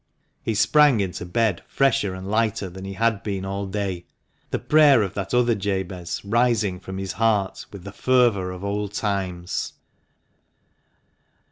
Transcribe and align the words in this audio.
He 0.41 0.55
sprang 0.55 0.99
into 0.99 1.27
bed 1.27 1.61
fresher 1.67 2.15
and 2.15 2.27
lighter 2.27 2.71
than 2.71 2.85
he 2.85 2.93
had 2.93 3.21
been 3.21 3.45
all 3.45 3.67
day, 3.67 4.05
the 4.49 4.57
prayer 4.57 5.03
of 5.03 5.13
that 5.13 5.31
other 5.31 5.53
Jabez 5.53 6.25
rising 6.25 6.79
from 6.79 6.97
his 6.97 7.11
heart 7.11 7.67
with 7.71 7.83
the 7.83 7.91
fervour 7.91 8.49
of 8.49 8.63
old 8.63 8.93
times. 8.93 9.73